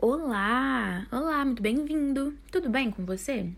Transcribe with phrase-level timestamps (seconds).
[0.00, 1.08] Olá!
[1.10, 2.32] Olá, muito bem-vindo!
[2.52, 3.50] Tudo bem com você?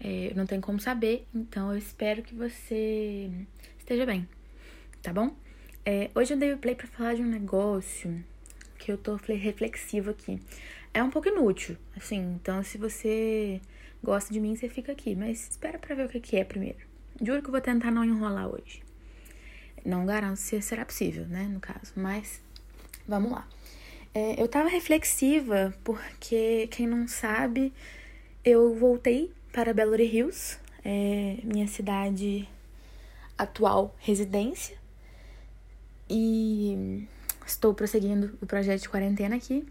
[0.00, 3.30] É, não tem como saber, então eu espero que você
[3.78, 4.26] esteja bem,
[5.02, 5.36] tá bom?
[5.84, 8.24] É, hoje eu dei o play pra falar de um negócio
[8.78, 10.40] que eu tô reflexiva aqui.
[10.94, 13.60] É um pouco inútil, assim, então se você
[14.02, 16.78] gosta de mim, você fica aqui, mas espera pra ver o que é primeiro.
[17.20, 18.82] Juro que eu vou tentar não enrolar hoje.
[19.84, 22.40] Não garanto se será possível, né, no caso, mas
[23.06, 23.46] vamos lá.
[24.16, 27.70] É, eu tava reflexiva porque, quem não sabe,
[28.42, 32.48] eu voltei para Belo Hills, é, minha cidade
[33.36, 34.74] atual residência,
[36.08, 37.06] e
[37.46, 39.66] estou prosseguindo o projeto de quarentena aqui.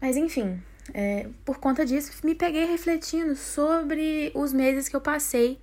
[0.00, 0.58] Mas enfim,
[0.94, 5.60] é, por conta disso, me peguei refletindo sobre os meses que eu passei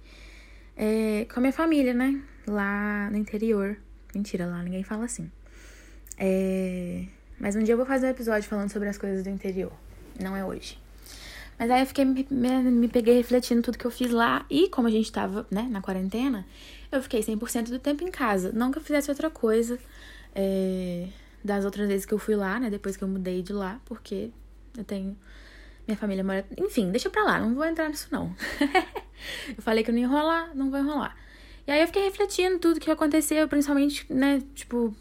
[0.75, 2.21] é, com a minha família, né?
[2.45, 3.79] Lá no interior.
[4.13, 5.31] Mentira, lá ninguém fala assim.
[6.19, 9.71] É, mas um dia eu vou fazer um episódio falando sobre as coisas do interior.
[10.19, 10.79] Não é hoje.
[11.57, 14.45] Mas aí eu fiquei, me, me peguei refletindo tudo que eu fiz lá.
[14.49, 16.45] E como a gente tava, né, na quarentena,
[16.91, 18.51] eu fiquei 100% do tempo em casa.
[18.53, 19.79] Não que eu fizesse outra coisa
[20.35, 21.07] é,
[21.43, 24.29] das outras vezes que eu fui lá, né, depois que eu mudei de lá, porque
[24.77, 25.17] eu tenho.
[25.87, 26.45] Minha família mora.
[26.57, 28.35] Enfim, deixa pra lá, não vou entrar nisso não.
[29.55, 31.15] eu falei que eu não ia enrolar, não vou enrolar.
[31.65, 34.95] E aí eu fiquei refletindo tudo que aconteceu, principalmente, né, tipo,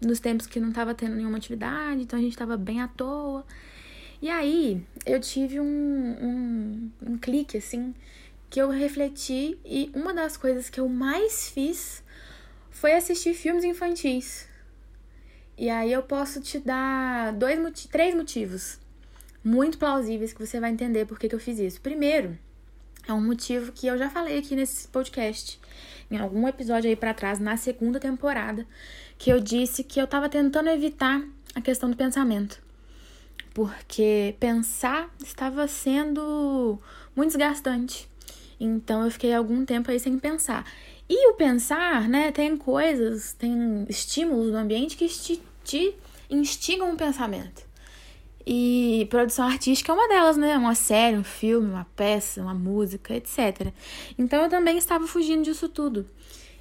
[0.00, 3.44] nos tempos que não tava tendo nenhuma atividade, então a gente tava bem à toa.
[4.20, 7.94] E aí eu tive um, um, um clique, assim,
[8.50, 12.02] que eu refleti e uma das coisas que eu mais fiz
[12.70, 14.48] foi assistir filmes infantis.
[15.56, 17.58] E aí eu posso te dar dois,
[17.90, 18.78] três motivos
[19.42, 21.80] muito plausíveis que você vai entender por que, que eu fiz isso.
[21.80, 22.38] Primeiro,
[23.06, 25.58] é um motivo que eu já falei aqui nesse podcast,
[26.10, 28.66] em algum episódio aí para trás, na segunda temporada,
[29.16, 31.22] que eu disse que eu tava tentando evitar
[31.54, 32.60] a questão do pensamento.
[33.52, 36.78] Porque pensar estava sendo
[37.14, 38.08] muito desgastante.
[38.60, 40.64] Então eu fiquei algum tempo aí sem pensar.
[41.08, 45.94] E o pensar, né, tem coisas, tem estímulos no ambiente que te, te
[46.28, 47.67] instigam o pensamento.
[48.50, 50.56] E produção artística é uma delas, né?
[50.56, 53.74] Uma série, um filme, uma peça, uma música, etc.
[54.16, 56.08] Então eu também estava fugindo disso tudo.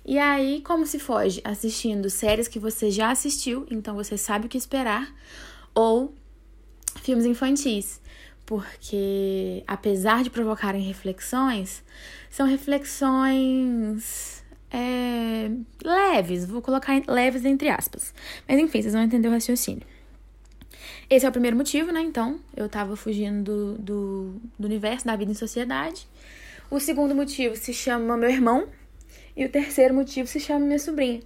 [0.05, 1.39] E aí, como se foge?
[1.45, 5.15] Assistindo séries que você já assistiu, então você sabe o que esperar,
[5.73, 6.13] ou
[7.01, 8.01] filmes infantis,
[8.45, 11.81] porque apesar de provocarem reflexões,
[12.29, 15.49] são reflexões é,
[15.81, 18.13] leves, vou colocar leves entre aspas.
[18.45, 19.87] Mas enfim, vocês vão entender o raciocínio.
[21.09, 22.01] Esse é o primeiro motivo, né?
[22.01, 26.07] Então, eu tava fugindo do, do, do universo, da vida em sociedade.
[26.69, 28.67] O segundo motivo se chama meu irmão,
[29.35, 31.21] e o terceiro motivo se chama minha sobrinha,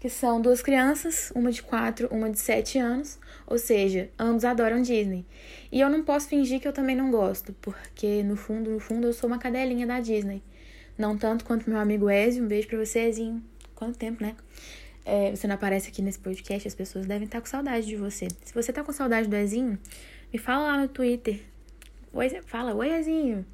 [0.00, 4.80] que são duas crianças, uma de quatro, uma de sete anos, ou seja, ambos adoram
[4.80, 5.26] Disney.
[5.70, 9.06] E eu não posso fingir que eu também não gosto, porque no fundo, no fundo,
[9.06, 10.42] eu sou uma cadelinha da Disney.
[10.96, 13.42] Não tanto quanto meu amigo Ezio, um beijo pra você, Ezinho.
[13.74, 14.34] Quanto tempo, né?
[15.12, 18.28] É, você não aparece aqui nesse podcast, as pessoas devem estar com saudade de você.
[18.44, 19.76] Se você tá com saudade do Ezinho,
[20.32, 21.40] me fala lá no Twitter.
[22.12, 23.44] Oi, fala, oi Ezinho.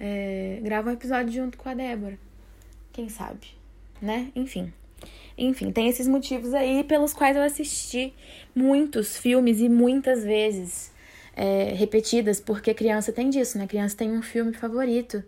[0.00, 2.18] É, grava um episódio junto com a Débora.
[2.90, 3.48] Quem sabe,
[4.00, 4.32] né?
[4.34, 4.72] Enfim.
[5.36, 8.14] Enfim, tem esses motivos aí pelos quais eu assisti
[8.54, 10.90] muitos filmes e muitas vezes
[11.36, 13.66] é, repetidas, porque criança tem disso, né?
[13.66, 15.22] Criança tem um filme favorito,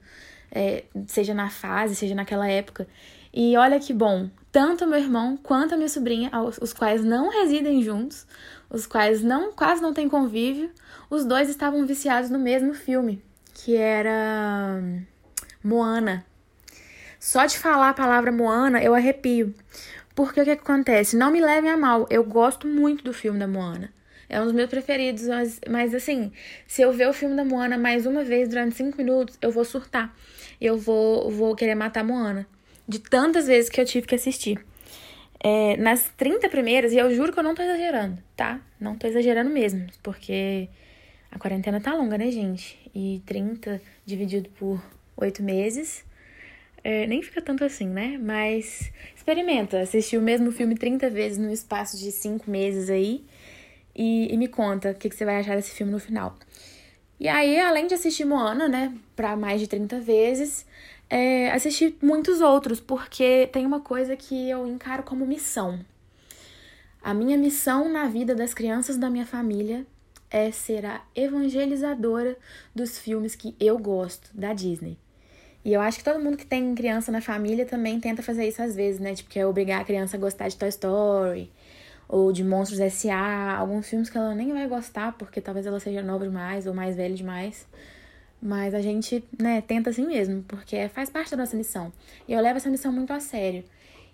[0.50, 2.88] é, seja na fase, seja naquela época.
[3.30, 6.30] E olha que bom, tanto meu irmão quanto a minha sobrinha,
[6.62, 8.26] os quais não residem juntos,
[8.70, 10.70] os quais não quase não têm convívio,
[11.10, 13.22] os dois estavam viciados no mesmo filme,
[13.52, 14.80] que era
[15.62, 16.24] Moana.
[17.20, 19.54] Só de falar a palavra Moana, eu arrepio.
[20.14, 21.18] Porque o que, que acontece?
[21.18, 23.92] Não me levem a mal, eu gosto muito do filme da Moana.
[24.26, 26.32] É um dos meus preferidos, mas, mas assim,
[26.66, 29.66] se eu ver o filme da Moana mais uma vez durante cinco minutos, eu vou
[29.66, 30.16] surtar.
[30.58, 32.48] Eu vou, vou querer matar a Moana.
[32.88, 34.64] De tantas vezes que eu tive que assistir.
[35.38, 38.60] É, nas 30 primeiras, e eu juro que eu não tô exagerando, tá?
[38.80, 40.68] Não tô exagerando mesmo, porque
[41.30, 42.78] a quarentena tá longa, né, gente?
[42.94, 44.82] E 30 dividido por
[45.16, 46.04] 8 meses
[46.88, 48.16] é, nem fica tanto assim, né?
[48.16, 53.24] Mas experimenta assistir o mesmo filme 30 vezes no espaço de 5 meses aí
[53.92, 56.38] e, e me conta o que, que você vai achar desse filme no final.
[57.18, 60.64] E aí, além de assistir Moana, né, pra mais de 30 vezes,
[61.08, 65.78] é, assisti muitos outros, porque tem uma coisa que eu encaro como missão.
[67.02, 69.86] A minha missão na vida das crianças da minha família
[70.30, 72.36] é ser a evangelizadora
[72.74, 74.98] dos filmes que eu gosto, da Disney.
[75.64, 78.62] E eu acho que todo mundo que tem criança na família também tenta fazer isso
[78.62, 79.14] às vezes, né?
[79.14, 81.50] Tipo, quer obrigar a criança a gostar de Toy Story,
[82.08, 86.02] ou de Monstros S.A., alguns filmes que ela nem vai gostar, porque talvez ela seja
[86.02, 87.66] nova demais ou mais velha demais.
[88.40, 91.92] Mas a gente, né, tenta assim mesmo, porque faz parte da nossa missão.
[92.28, 93.64] E eu levo essa missão muito a sério.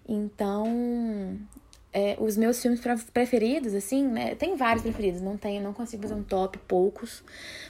[0.08, 1.38] Então,
[1.92, 2.80] é, os meus filmes
[3.12, 4.34] preferidos, assim, né?
[4.34, 7.22] Tem vários preferidos, não tenho, não consigo fazer um top, poucos.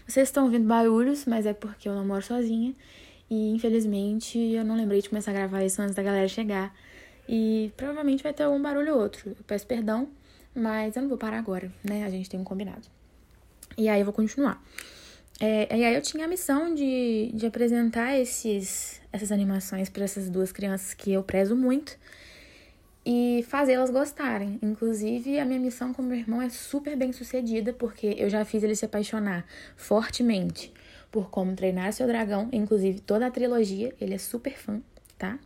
[0.06, 2.75] Vocês estão ouvindo barulhos, mas é porque eu não moro sozinha.
[3.28, 6.75] E infelizmente eu não lembrei de começar a gravar isso antes da galera chegar.
[7.28, 9.31] E provavelmente vai ter algum barulho ou outro.
[9.31, 10.08] Eu peço perdão,
[10.55, 12.05] mas eu não vou parar agora, né?
[12.05, 12.87] A gente tem um combinado.
[13.76, 14.62] E aí eu vou continuar.
[15.44, 20.30] É, e aí eu tinha a missão de, de apresentar esses, essas animações para essas
[20.30, 21.98] duas crianças que eu prezo muito
[23.04, 24.60] e fazê-las gostarem.
[24.62, 28.62] Inclusive, a minha missão com meu irmão é super bem sucedida, porque eu já fiz
[28.62, 29.44] ele se apaixonar
[29.76, 30.72] fortemente
[31.10, 34.80] por Como Treinar Seu Dragão, inclusive toda a trilogia, ele é super fã,
[35.18, 35.40] tá?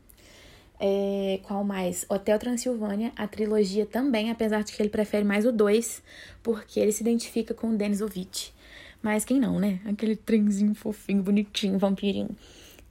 [0.79, 2.05] É, qual mais?
[2.11, 6.03] Hotel Transilvânia, a trilogia também, apesar de que ele prefere mais o 2,
[6.43, 8.55] porque ele se identifica com o Denis Ovitch.
[9.03, 9.81] Mas quem não, né?
[9.85, 12.37] Aquele trenzinho fofinho, bonitinho, vampirinho.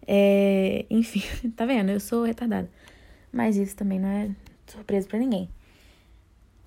[0.07, 1.23] É, enfim,
[1.55, 1.91] tá vendo?
[1.91, 2.69] Eu sou retardada.
[3.31, 4.29] Mas isso também não é
[4.67, 5.49] surpresa para ninguém.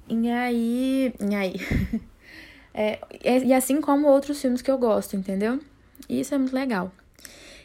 [0.08, 1.14] E aí.
[1.30, 1.54] E aí.
[2.74, 2.98] é,
[3.44, 5.60] e assim como outros filmes que eu gosto, entendeu?
[6.08, 6.92] E isso é muito legal.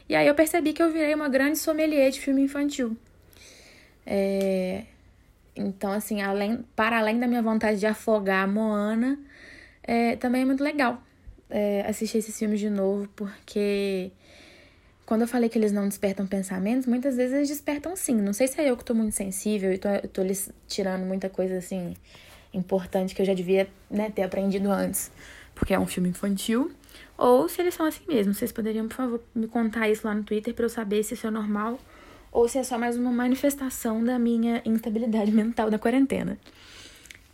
[0.08, 2.96] E aí eu percebi que eu virei uma grande sommelier de filme infantil.
[4.06, 4.84] É,
[5.56, 9.18] então, assim, além, para além da minha vontade de afogar a Moana,
[9.82, 11.02] é, também é muito legal
[11.50, 14.12] é, assistir esses filmes de novo, porque
[15.06, 18.16] quando eu falei que eles não despertam pensamentos, muitas vezes eles despertam sim.
[18.16, 21.30] Não sei se é eu que tô muito sensível e tô, tô lhes tirando muita
[21.30, 21.96] coisa assim
[22.54, 25.12] importante que eu já devia né, ter aprendido antes,
[25.56, 26.72] porque é um filme infantil.
[27.18, 28.34] Ou se eles são assim mesmo.
[28.34, 31.28] Vocês poderiam, por favor, me contar isso lá no Twitter para eu saber se isso
[31.28, 31.80] é normal
[32.32, 36.38] ou se é só mais uma manifestação da minha instabilidade mental da quarentena.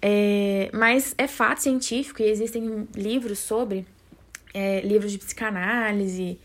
[0.01, 3.85] É, mas é fato científico e existem livros sobre
[4.53, 6.39] é, livros de psicanálise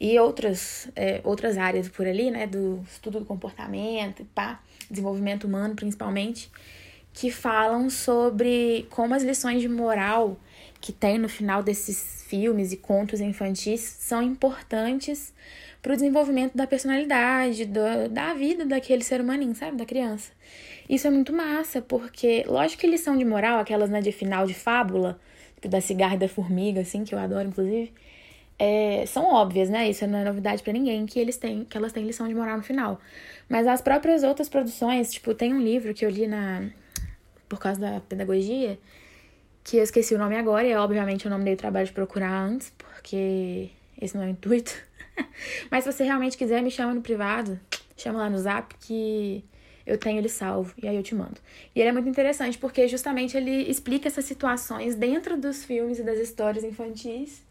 [0.00, 5.74] e outras, é, outras áreas por ali, né, do estudo do comportamento, pá, desenvolvimento humano
[5.74, 6.50] principalmente,
[7.12, 10.38] que falam sobre como as lições de moral
[10.80, 15.34] que tem no final desses filmes e contos infantis são importantes
[15.82, 19.76] para o desenvolvimento da personalidade, do, da vida daquele ser humaninho, sabe?
[19.76, 20.30] Da criança.
[20.88, 24.54] Isso é muito massa, porque, lógico que lição de moral, aquelas né, de final de
[24.54, 25.20] fábula,
[25.66, 27.92] da cigarra e da formiga, assim, que eu adoro, inclusive,
[28.58, 29.88] é, são óbvias, né?
[29.88, 32.56] Isso não é novidade para ninguém que eles têm, que elas têm lição de moral
[32.56, 33.00] no final.
[33.48, 36.68] Mas as próprias outras produções, tipo, tem um livro que eu li na
[37.48, 38.78] por causa da pedagogia,
[39.64, 41.92] que eu esqueci o nome agora, e obviamente eu não me dei o trabalho de
[41.92, 43.70] procurar antes, porque
[44.00, 44.74] esse não é o intuito.
[45.70, 47.58] Mas se você realmente quiser, me chama no privado,
[47.96, 49.42] chama lá no zap que
[49.88, 51.40] eu tenho ele salvo e aí eu te mando.
[51.74, 56.02] E ele é muito interessante porque justamente ele explica essas situações dentro dos filmes e
[56.02, 57.42] das histórias infantis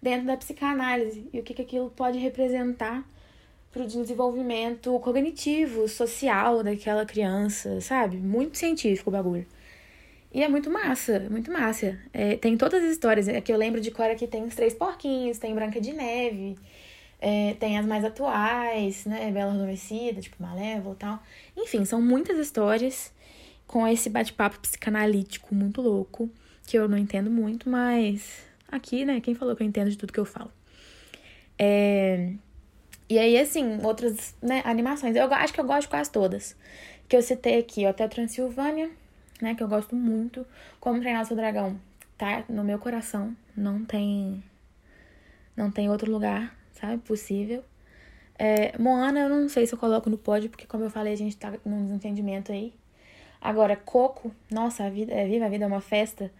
[0.00, 3.04] dentro da psicanálise e o que, que aquilo pode representar
[3.72, 8.16] para o desenvolvimento cognitivo, social daquela criança, sabe?
[8.16, 9.46] Muito científico o bagulho.
[10.32, 11.98] E é muito massa, muito massa.
[12.12, 13.28] É, tem todas as histórias.
[13.28, 16.56] É que eu lembro de Cora que tem os Três Porquinhos, tem Branca de Neve,
[17.20, 19.30] é, tem as mais atuais, né?
[19.30, 21.22] Bela Adormecida, tipo Malévola e tal.
[21.56, 23.12] Enfim, são muitas histórias
[23.66, 26.30] com esse bate-papo psicanalítico muito louco,
[26.66, 29.20] que eu não entendo muito, mas Aqui, né?
[29.20, 30.52] Quem falou que eu entendo de tudo que eu falo?
[31.58, 32.32] É...
[33.08, 35.16] E aí, assim, outras né, animações.
[35.16, 36.54] Eu acho que eu gosto de quase todas.
[37.08, 38.90] Que eu citei aqui, ó, até Transilvânia,
[39.40, 39.54] né?
[39.54, 40.46] Que eu gosto muito.
[40.78, 41.80] Como Treinar Seu Dragão.
[42.18, 43.34] Tá no meu coração.
[43.56, 44.42] Não tem.
[45.56, 47.02] Não tem outro lugar, sabe?
[47.02, 47.64] Possível.
[48.38, 51.16] É, Moana, eu não sei se eu coloco no pódio, porque, como eu falei, a
[51.16, 52.72] gente tá num desentendimento aí.
[53.40, 56.30] Agora, Coco, nossa, a vida, é, Viva a Vida é uma festa.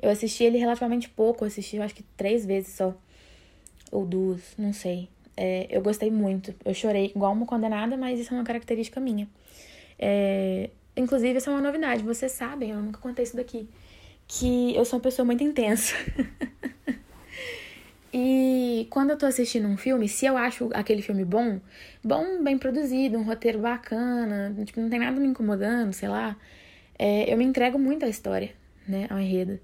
[0.00, 2.94] Eu assisti ele relativamente pouco, eu assisti eu acho que três vezes só.
[3.90, 5.08] Ou duas, não sei.
[5.36, 6.54] É, eu gostei muito.
[6.64, 9.28] Eu chorei igual uma condenada, mas isso é uma característica minha.
[9.98, 12.02] É, inclusive, isso é uma novidade.
[12.02, 13.68] Vocês sabem, eu nunca contei isso daqui.
[14.26, 15.94] Que eu sou uma pessoa muito intensa.
[18.12, 21.60] e quando eu tô assistindo um filme, se eu acho aquele filme bom,
[22.02, 26.36] bom, bem produzido, um roteiro bacana, tipo, não tem nada me incomodando, sei lá,
[26.98, 28.52] é, eu me entrego muito à história,
[28.86, 29.60] né, ao enredo.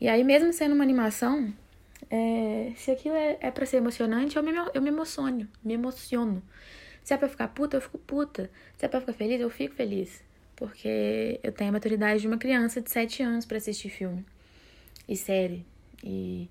[0.00, 1.52] E aí, mesmo sendo uma animação,
[2.10, 6.42] é, se aquilo é, é para ser emocionante, eu me, eu me emociono, me emociono.
[7.04, 8.50] Se é pra ficar puta, eu fico puta.
[8.76, 10.22] Se é pra ficar feliz, eu fico feliz.
[10.56, 14.24] Porque eu tenho a maturidade de uma criança de 7 anos para assistir filme
[15.08, 15.66] e série
[16.04, 16.48] e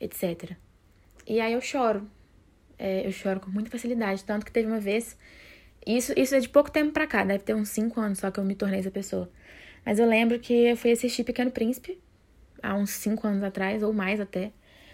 [0.00, 0.52] etc.
[1.26, 2.08] E aí eu choro.
[2.78, 4.24] É, eu choro com muita facilidade.
[4.24, 5.16] Tanto que teve uma vez.
[5.86, 8.38] Isso, isso é de pouco tempo pra cá, deve ter uns 5 anos só que
[8.38, 9.30] eu me tornei essa pessoa.
[9.84, 11.98] Mas eu lembro que eu fui assistir Pequeno Príncipe
[12.62, 14.52] há uns 5 anos atrás, ou mais até.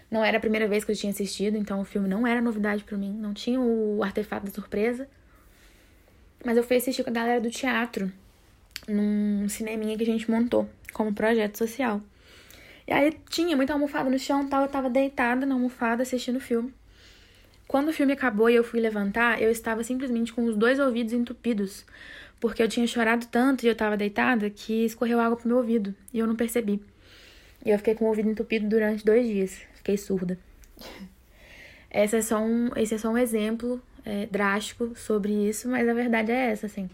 [0.09, 2.83] Não era a primeira vez que eu tinha assistido, então o filme não era novidade
[2.83, 5.09] para mim, não tinha o artefato da surpresa.
[6.45, 8.11] Mas eu fui assistir com a galera do teatro,
[8.87, 12.01] num cineminha que a gente montou como projeto social.
[12.87, 16.41] E aí tinha muita almofada no chão, tal, eu tava deitada na almofada assistindo o
[16.41, 16.73] filme.
[17.67, 21.13] Quando o filme acabou e eu fui levantar, eu estava simplesmente com os dois ouvidos
[21.13, 21.83] entupidos,
[22.39, 25.95] porque eu tinha chorado tanto e eu tava deitada que escorreu água pro meu ouvido
[26.13, 26.79] e eu não percebi.
[27.65, 30.37] E eu fiquei com o ouvido entupido durante dois dias, fiquei surda.
[31.91, 35.93] Esse é só um, esse é só um exemplo é, drástico sobre isso, mas a
[35.93, 36.89] verdade é essa, assim.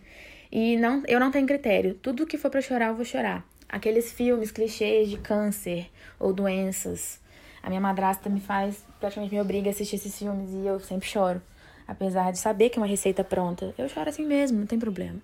[0.52, 1.96] E não, eu não tenho critério.
[1.96, 3.44] Tudo que for para chorar, eu vou chorar.
[3.72, 7.22] Aqueles filmes clichês de câncer ou doenças.
[7.64, 11.08] A minha madrasta me faz, praticamente me obriga a assistir esses filmes e eu sempre
[11.08, 11.42] choro.
[11.88, 13.74] Apesar de saber que é uma receita pronta.
[13.78, 15.20] Eu choro assim mesmo, não tem problema.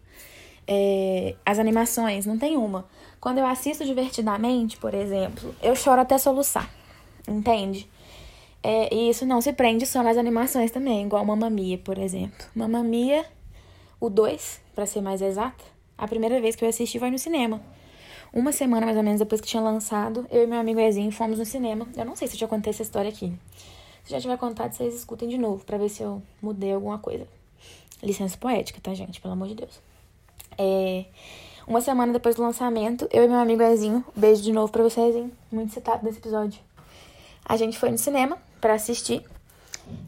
[0.65, 2.85] É, as animações, não tem uma.
[3.19, 6.69] Quando eu assisto divertidamente, por exemplo, eu choro até soluçar.
[7.27, 7.89] Entende?
[8.63, 12.45] É, e isso não se prende só nas animações também, igual Mamma Mia, por exemplo.
[12.55, 13.25] Mamma Mia,
[13.99, 15.63] o 2, para ser mais exata,
[15.97, 17.61] a primeira vez que eu assisti foi no cinema.
[18.37, 21.39] Uma semana mais ou menos depois que tinha lançado, eu e meu amigo Ezinho fomos
[21.39, 21.87] no cinema.
[21.97, 23.33] Eu não sei se eu já contei essa história aqui.
[24.03, 27.27] Se já tiver contado, vocês escutem de novo para ver se eu mudei alguma coisa.
[28.03, 29.19] Licença poética, tá, gente?
[29.19, 29.81] Pelo amor de Deus.
[30.55, 31.05] É,
[31.65, 35.01] uma semana depois do lançamento, eu e meu amigo Ezinho, beijo de novo pra você,
[35.01, 36.61] Ezinho, muito citado nesse episódio.
[37.43, 39.25] A gente foi no cinema para assistir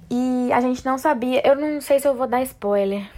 [0.07, 1.41] e a gente não sabia.
[1.43, 3.09] Eu não sei se eu vou dar spoiler,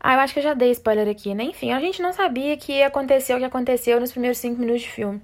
[0.00, 1.44] ah, eu acho que eu já dei spoiler aqui, né?
[1.44, 4.88] Enfim, a gente não sabia que aconteceu o que aconteceu nos primeiros cinco minutos de
[4.88, 5.20] filme.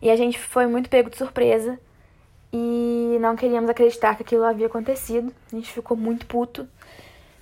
[0.00, 1.78] E a gente foi muito pego de surpresa
[2.52, 5.34] e não queríamos acreditar que aquilo havia acontecido.
[5.52, 6.68] A gente ficou muito puto.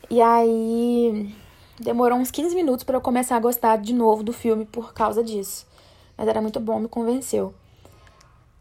[0.09, 1.35] E aí
[1.79, 5.23] demorou uns 15 minutos para eu começar a gostar de novo do filme por causa
[5.23, 5.67] disso.
[6.17, 7.55] Mas era muito bom, me convenceu.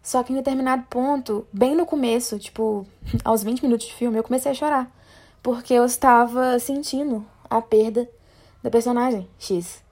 [0.03, 2.85] Só que em determinado ponto, bem no começo, tipo,
[3.23, 4.91] aos 20 minutos de filme, eu comecei a chorar.
[5.41, 8.09] Porque eu estava sentindo a perda
[8.61, 9.83] da personagem X.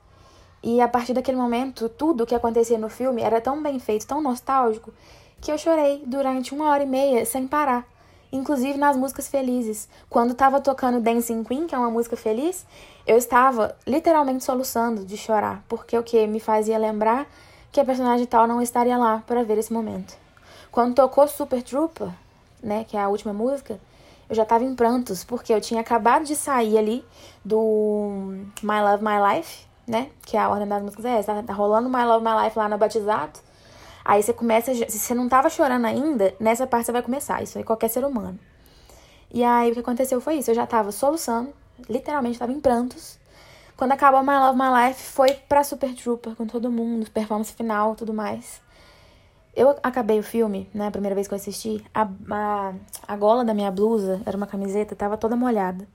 [0.63, 4.07] E a partir daquele momento, tudo o que acontecia no filme era tão bem feito,
[4.07, 4.93] tão nostálgico,
[5.39, 7.87] que eu chorei durante uma hora e meia sem parar.
[8.31, 9.87] Inclusive nas músicas felizes.
[10.09, 12.65] Quando tava tocando Dancing Queen, que é uma música feliz,
[13.05, 17.25] eu estava literalmente soluçando de chorar, porque o que me fazia lembrar
[17.71, 20.17] que a personagem tal não estaria lá para ver esse momento.
[20.71, 22.09] Quando tocou Super Trooper,
[22.61, 23.79] né, que é a última música,
[24.29, 27.05] eu já tava em prantos, porque eu tinha acabado de sair ali
[27.43, 30.09] do My Love My Life, né?
[30.25, 31.43] Que é a ordem das músicas é essa.
[31.43, 33.39] Tá rolando My Love My Life lá no batizado.
[34.03, 34.73] Aí você começa.
[34.73, 37.41] Se você não tava chorando ainda, nessa parte você vai começar.
[37.41, 38.37] Isso aí qualquer ser humano.
[39.31, 40.51] E aí o que aconteceu foi isso.
[40.51, 41.53] Eu já tava soluçando,
[41.89, 43.17] literalmente tava em prantos.
[43.75, 47.95] Quando acabou My Love My Life, foi pra Super Trooper com todo mundo, performance final
[47.95, 48.59] tudo mais.
[49.57, 50.85] Eu acabei o filme, né?
[50.85, 52.73] A primeira vez que eu assisti, a, a,
[53.07, 55.87] a gola da minha blusa, era uma camiseta, tava toda molhada.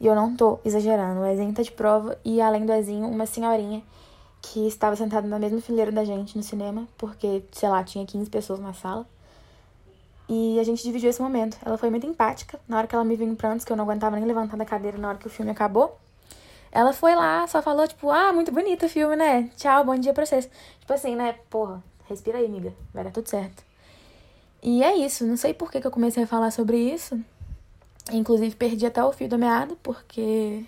[0.00, 1.20] E eu não tô exagerando.
[1.20, 3.82] O Ezinho tá de prova e, além do Ezinho, uma senhorinha
[4.40, 8.30] que estava sentada na mesma fileira da gente no cinema, porque, sei lá, tinha 15
[8.30, 9.06] pessoas na sala.
[10.26, 11.58] E a gente dividiu esse momento.
[11.62, 12.58] Ela foi muito empática.
[12.66, 14.64] Na hora que ela me viu em prantos, que eu não aguentava nem levantar da
[14.64, 15.98] cadeira na hora que o filme acabou.
[16.72, 19.50] Ela foi lá, só falou, tipo, ah, muito bonito o filme, né?
[19.58, 20.48] Tchau, bom dia pra vocês.
[20.78, 21.34] Tipo assim, né?
[21.50, 22.74] Porra, Respira aí, amiga.
[22.92, 23.62] Vai dar tudo certo.
[24.60, 25.24] E é isso.
[25.24, 27.18] Não sei por que, que eu comecei a falar sobre isso.
[28.10, 30.64] Inclusive, perdi até o fio da meada, porque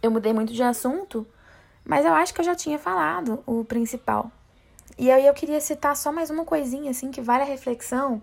[0.00, 1.26] eu mudei muito de assunto.
[1.84, 4.30] Mas eu acho que eu já tinha falado o principal.
[4.96, 8.22] E aí eu queria citar só mais uma coisinha, assim, que vale a reflexão.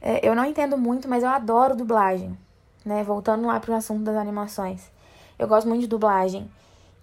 [0.00, 2.34] É, eu não entendo muito, mas eu adoro dublagem.
[2.82, 3.04] Né?
[3.04, 4.90] Voltando lá pro assunto das animações.
[5.38, 6.50] Eu gosto muito de dublagem.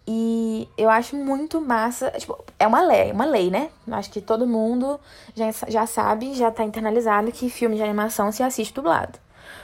[0.07, 2.09] E eu acho muito massa.
[2.11, 3.69] Tipo, é uma lei, uma lei, né?
[3.91, 4.97] Acho que todo mundo
[5.35, 9.19] já, já sabe, já tá internalizado que filme de animação se assiste dublado.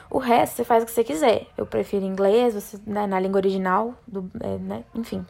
[0.10, 1.48] O resto você faz o que você quiser.
[1.58, 4.84] Eu prefiro inglês, você, né, na língua original, do, é, né?
[4.94, 5.26] enfim.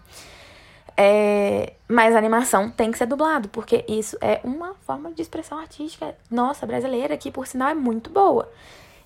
[0.97, 5.57] É, mas a animação tem que ser dublado, porque isso é uma forma de expressão
[5.57, 8.49] artística, nossa, brasileira, que por sinal é muito boa.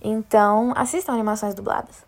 [0.02, 2.07] Então, assistam animações dubladas.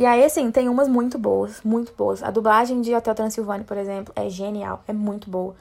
[0.00, 2.22] E aí, assim, tem umas muito boas, muito boas.
[2.22, 5.54] A dublagem de Hotel Transilvânia, por exemplo, é genial, é muito boa.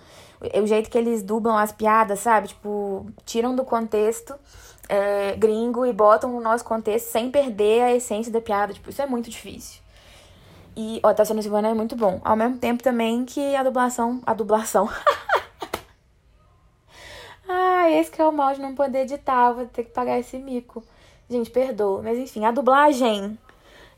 [0.64, 2.48] O jeito que eles dublam as piadas, sabe?
[2.48, 4.34] Tipo, tiram do contexto
[4.88, 8.72] é, gringo e botam no nosso contexto sem perder a essência da piada.
[8.72, 9.82] Tipo, isso é muito difícil.
[10.74, 12.22] E Hotel Transilvânia é muito bom.
[12.24, 14.22] Ao mesmo tempo também que a dublação...
[14.26, 14.90] A dublação...
[17.46, 19.52] ah, esse que é o mal de não poder editar.
[19.52, 20.82] Vou ter que pagar esse mico.
[21.30, 22.02] Gente, perdoa.
[22.02, 23.38] Mas enfim, a dublagem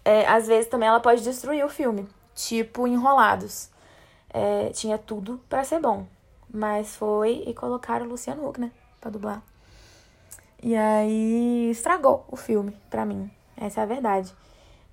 [0.03, 3.69] é, às vezes também ela pode destruir o filme, tipo Enrolados.
[4.33, 6.05] é, tinha tudo para ser bom.
[6.53, 8.71] Mas foi e colocaram o Luciano Huck, né?
[8.99, 9.41] Pra dublar.
[10.61, 13.31] E aí estragou o filme pra mim.
[13.57, 14.33] Essa é a verdade.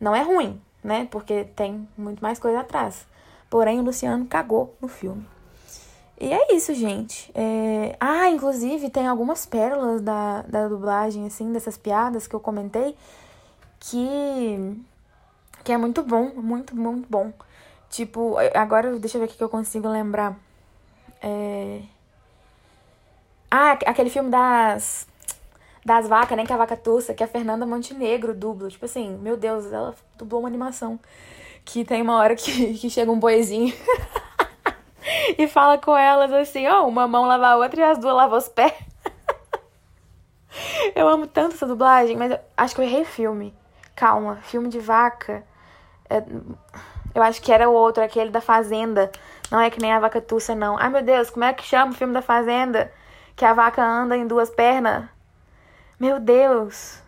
[0.01, 1.09] Não é ruim, né?
[1.11, 3.07] Porque tem muito mais coisa atrás.
[3.51, 5.27] Porém, o Luciano cagou no filme.
[6.21, 7.31] E é isso, gente.
[7.35, 7.97] É...
[8.01, 12.97] Ah, inclusive, tem algumas pérolas da, da dublagem, assim, dessas piadas que eu comentei,
[13.81, 14.77] que,
[15.65, 17.33] que é muito bom, muito, muito bom.
[17.91, 20.37] Tipo, agora deixa eu ver o que eu consigo lembrar.
[21.23, 21.81] É...
[23.51, 25.07] Ah, aquele filme das.
[25.85, 26.45] Das vacas, né?
[26.45, 28.69] Que a vaca tussa, que a Fernanda Montenegro dubla.
[28.69, 31.01] Tipo assim, meu Deus, ela dublou uma animação.
[31.65, 33.75] Que tem uma hora que, que chega um boizinho
[35.39, 38.15] e fala com elas assim: ó, oh, uma mão lava a outra e as duas
[38.15, 38.75] lavam os pés.
[40.95, 43.55] eu amo tanto essa dublagem, mas acho que eu errei filme.
[43.99, 45.43] Calma, filme de vaca.
[46.09, 46.23] É...
[47.13, 49.11] Eu acho que era o outro, aquele da Fazenda.
[49.51, 50.79] Não é que nem a vaca tussa, não.
[50.79, 52.93] Ai, meu Deus, como é que chama o filme da Fazenda?
[53.35, 55.05] Que a vaca anda em duas pernas?
[55.99, 57.03] Meu Deus.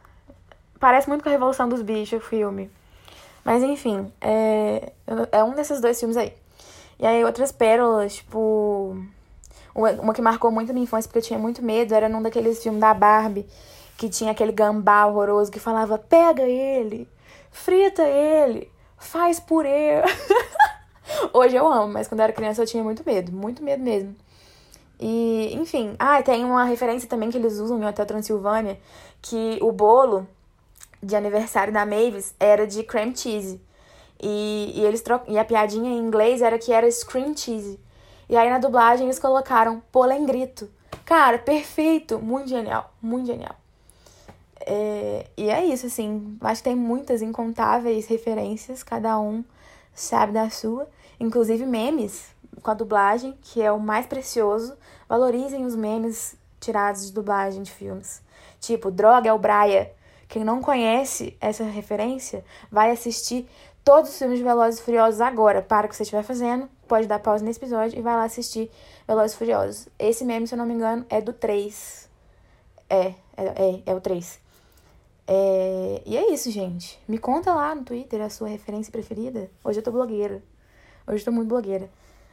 [0.81, 2.69] Parece muito com a Revolução dos Bichos, o filme.
[3.45, 4.93] Mas enfim, é,
[5.31, 6.35] é um desses dois filmes aí.
[6.99, 8.97] E aí outras pérolas, tipo.
[9.73, 12.61] Uma que marcou muito a minha infância, porque eu tinha muito medo, era num daqueles
[12.61, 13.47] filmes da Barbie,
[14.01, 17.07] que tinha aquele gambá horroroso que falava: pega ele,
[17.51, 20.03] frita ele, faz purê.
[21.35, 24.17] Hoje eu amo, mas quando eu era criança eu tinha muito medo, muito medo mesmo.
[24.99, 28.81] E, enfim, ah, tem uma referência também que eles usam em Hotel Transilvânia,
[29.21, 30.27] que o bolo
[31.03, 33.61] de aniversário da Mavis era de cream cheese.
[34.19, 35.21] E, e, eles tro...
[35.29, 37.79] e a piadinha em inglês era que era scream cheese.
[38.31, 40.71] E aí na dublagem eles colocaram polengrito.
[41.05, 42.19] Cara, perfeito!
[42.19, 43.60] Muito genial, muito genial.
[44.61, 46.37] É, e é isso, assim.
[46.41, 49.45] Acho que tem muitas incontáveis referências, cada um
[49.95, 50.89] sabe da sua.
[51.19, 54.77] Inclusive memes com a dublagem, que é o mais precioso.
[55.09, 58.23] Valorizem os memes tirados de dublagem de filmes.
[58.61, 59.93] Tipo, droga é o Braia.
[60.29, 63.49] Quem não conhece essa referência, vai assistir
[63.83, 65.61] todos os filmes de Velozes e Furiosos agora.
[65.61, 68.71] Para o que você estiver fazendo, pode dar pausa nesse episódio e vai lá assistir
[69.09, 69.89] Velozes e Furiosos.
[69.99, 72.09] Esse meme, se eu não me engano, é do 3.
[72.89, 74.39] É, é, é, é o 3.
[75.33, 77.01] É, e é isso, gente.
[77.07, 79.49] Me conta lá no Twitter a sua referência preferida.
[79.63, 80.43] Hoje eu tô blogueira.
[81.07, 81.89] Hoje eu tô muito blogueira.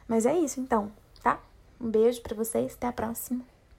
[0.08, 0.90] Mas é isso então,
[1.22, 1.40] tá?
[1.80, 3.40] Um beijo para vocês, até a próxima.